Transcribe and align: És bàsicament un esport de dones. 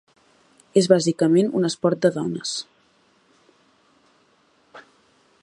És 0.81 0.87
bàsicament 0.93 1.51
un 1.59 1.69
esport 1.69 2.01
de 2.07 2.11
dones. 2.15 2.55